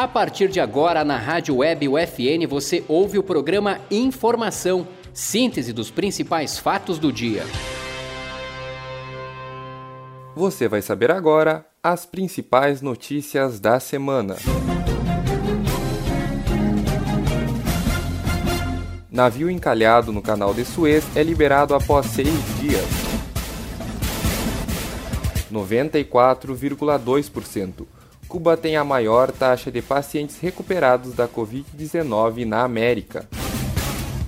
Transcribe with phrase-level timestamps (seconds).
[0.00, 5.90] A partir de agora, na Rádio Web UFN, você ouve o programa Informação, síntese dos
[5.90, 7.44] principais fatos do dia.
[10.34, 14.36] Você vai saber agora as principais notícias da semana.
[19.10, 22.86] Navio encalhado no canal de Suez é liberado após seis dias.
[25.52, 27.99] 94,2%.
[28.30, 33.28] Cuba tem a maior taxa de pacientes recuperados da Covid-19 na América.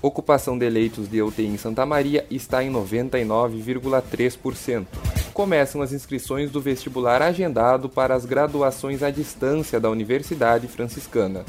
[0.03, 4.87] Ocupação de leitos de UTI em Santa Maria está em 99,3%.
[5.33, 11.45] Começam as inscrições do vestibular agendado para as graduações à distância da Universidade Franciscana.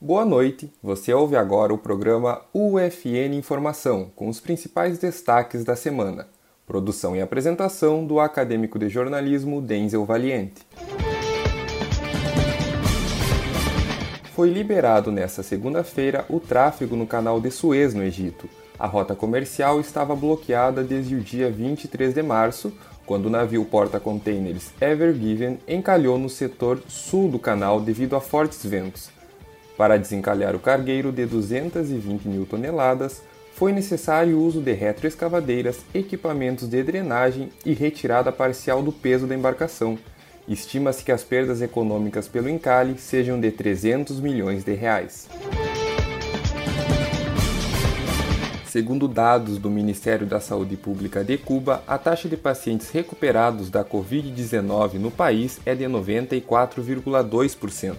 [0.00, 6.35] Boa noite, você ouve agora o programa UFN Informação, com os principais destaques da semana.
[6.66, 10.66] Produção e apresentação do acadêmico de jornalismo Denzel Valiente.
[14.34, 18.48] Foi liberado nesta segunda-feira o tráfego no canal de Suez, no Egito.
[18.76, 22.72] A rota comercial estava bloqueada desde o dia 23 de março,
[23.06, 28.66] quando o navio porta-containers Ever Given encalhou no setor sul do canal devido a fortes
[28.66, 29.08] ventos.
[29.76, 33.22] Para desencalhar o cargueiro de 220 mil toneladas,
[33.56, 39.34] foi necessário o uso de retroescavadeiras, equipamentos de drenagem e retirada parcial do peso da
[39.34, 39.98] embarcação.
[40.46, 45.26] Estima-se que as perdas econômicas pelo encalhe sejam de 300 milhões de reais.
[48.66, 53.82] Segundo dados do Ministério da Saúde Pública de Cuba, a taxa de pacientes recuperados da
[53.82, 57.96] Covid-19 no país é de 94,2%.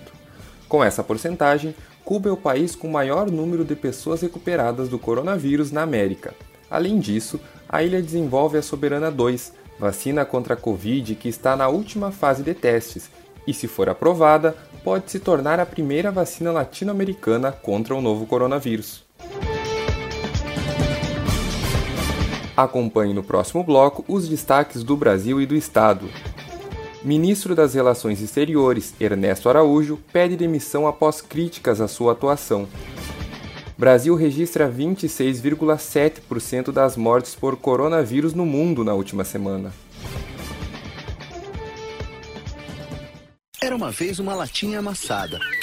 [0.69, 1.73] Com essa porcentagem,
[2.07, 6.33] Cuba é o país com maior número de pessoas recuperadas do coronavírus na América.
[6.71, 11.67] Além disso, a ilha desenvolve a Soberana 2, vacina contra a Covid que está na
[11.67, 13.09] última fase de testes
[13.45, 14.55] e, se for aprovada,
[14.85, 19.03] pode se tornar a primeira vacina latino-americana contra o novo coronavírus.
[22.55, 26.07] Acompanhe no próximo bloco os destaques do Brasil e do Estado.
[27.07, 32.67] Ministro das Relações Exteriores, Ernesto Araújo, pede demissão após críticas à sua atuação.
[33.77, 39.71] Brasil registra 26,7% das mortes por coronavírus no mundo na última semana.
[43.63, 45.39] Era uma vez uma latinha amassada.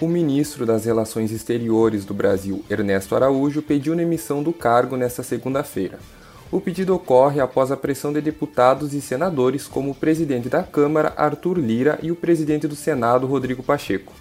[0.00, 6.00] O ministro das Relações Exteriores do Brasil, Ernesto Araújo, pediu emissão do cargo nesta segunda-feira.
[6.50, 11.14] O pedido ocorre após a pressão de deputados e senadores, como o presidente da Câmara,
[11.16, 14.12] Arthur Lira, e o presidente do Senado, Rodrigo Pacheco.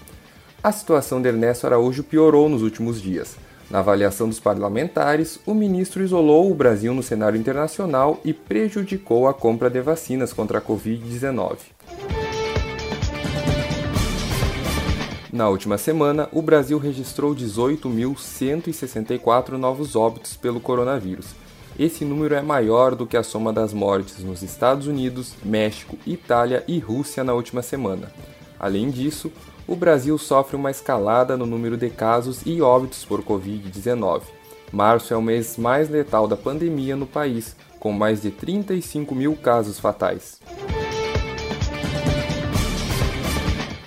[0.61, 3.35] A situação de Ernesto Araújo piorou nos últimos dias.
[3.67, 9.33] Na avaliação dos parlamentares, o ministro isolou o Brasil no cenário internacional e prejudicou a
[9.33, 11.57] compra de vacinas contra a Covid-19.
[15.33, 21.35] Na última semana, o Brasil registrou 18.164 novos óbitos pelo coronavírus,
[21.77, 26.63] esse número é maior do que a soma das mortes nos Estados Unidos, México, Itália
[26.67, 28.11] e Rússia na última semana.
[28.59, 29.31] Além disso,
[29.67, 34.21] o Brasil sofre uma escalada no número de casos e óbitos por Covid-19.
[34.71, 39.35] Março é o mês mais letal da pandemia no país, com mais de 35 mil
[39.35, 40.39] casos fatais.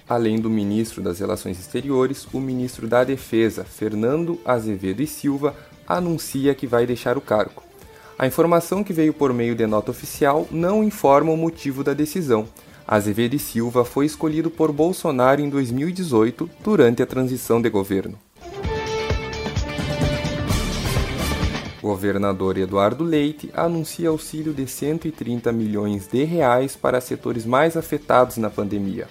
[0.09, 5.55] Além do ministro das Relações Exteriores, o ministro da Defesa, Fernando Azevedo e Silva,
[5.87, 7.63] anuncia que vai deixar o cargo.
[8.17, 12.47] A informação que veio por meio de nota oficial não informa o motivo da decisão.
[12.87, 18.17] Azevedo e Silva foi escolhido por Bolsonaro em 2018 durante a transição de governo.
[21.87, 28.51] governador Eduardo Leite anuncia auxílio de 130 milhões de reais para setores mais afetados na
[28.51, 29.07] pandemia.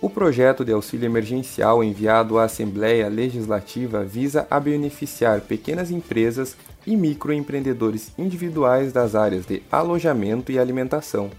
[0.00, 6.54] O projeto de auxílio emergencial enviado à Assembleia Legislativa visa a beneficiar pequenas empresas
[6.86, 11.30] e microempreendedores individuais das áreas de alojamento e alimentação.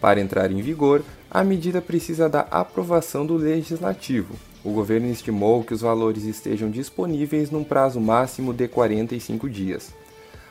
[0.00, 4.34] Para entrar em vigor, a medida precisa da aprovação do legislativo.
[4.64, 9.94] O governo estimou que os valores estejam disponíveis num prazo máximo de 45 dias.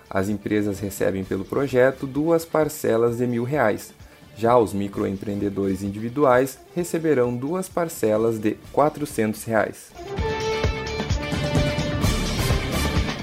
[0.10, 3.94] As empresas recebem pelo projeto duas parcelas de mil reais,
[4.38, 9.92] Já os microempreendedores individuais receberão duas parcelas de 400 reais.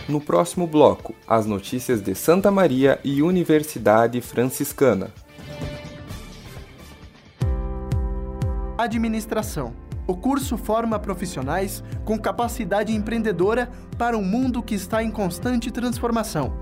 [0.08, 5.12] No próximo bloco, as notícias de Santa Maria e Universidade Franciscana.
[8.76, 9.74] Administração.
[10.06, 16.61] O curso forma profissionais com capacidade empreendedora para um mundo que está em constante transformação.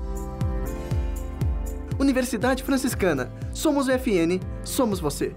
[2.01, 3.31] Universidade Franciscana.
[3.53, 5.35] Somos o FN, somos você.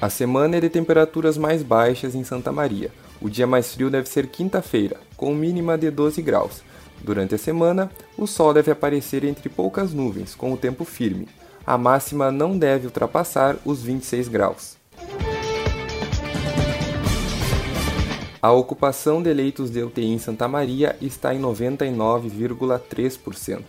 [0.00, 2.90] A semana é de temperaturas mais baixas em Santa Maria.
[3.20, 6.62] O dia mais frio deve ser quinta-feira, com mínima de 12 graus.
[7.00, 7.88] Durante a semana,
[8.18, 11.28] o sol deve aparecer entre poucas nuvens, com o tempo firme.
[11.64, 14.76] A máxima não deve ultrapassar os 26 graus.
[18.42, 23.60] A ocupação de leitos de UTI em Santa Maria está em 99,3%.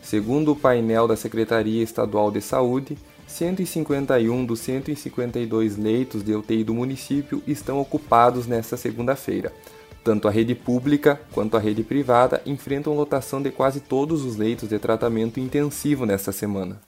[0.00, 6.72] Segundo o painel da Secretaria Estadual de Saúde, 151 dos 152 leitos de UTI do
[6.72, 9.52] município estão ocupados nesta segunda-feira.
[10.02, 14.70] Tanto a rede pública quanto a rede privada enfrentam lotação de quase todos os leitos
[14.70, 16.80] de tratamento intensivo nesta semana.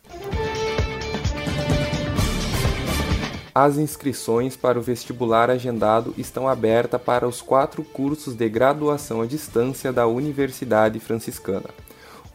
[3.59, 9.27] As inscrições para o vestibular agendado estão abertas para os quatro cursos de graduação à
[9.27, 11.71] distância da Universidade Franciscana.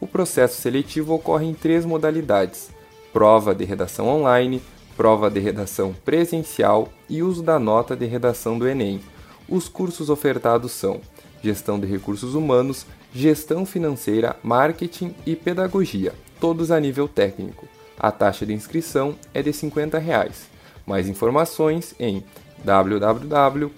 [0.00, 2.70] O processo seletivo ocorre em três modalidades:
[3.12, 4.60] prova de redação online,
[4.96, 9.00] prova de redação presencial e uso da nota de redação do Enem.
[9.48, 11.00] Os cursos ofertados são
[11.40, 12.84] Gestão de Recursos Humanos,
[13.14, 17.68] Gestão Financeira, Marketing e Pedagogia, todos a nível técnico.
[17.96, 20.50] A taxa de inscrição é de 50 reais.
[20.92, 22.22] Mais informações em
[22.62, 23.72] www.ufn.edu.br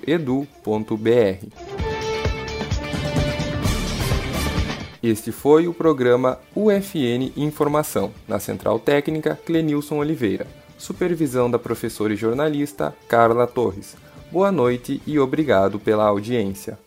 [5.03, 10.47] Este foi o programa UFN Informação, na Central Técnica Clenilson Oliveira.
[10.77, 13.97] Supervisão da professora e jornalista Carla Torres.
[14.31, 16.79] Boa noite e obrigado pela audiência.